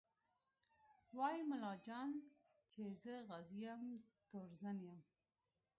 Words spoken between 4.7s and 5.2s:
یم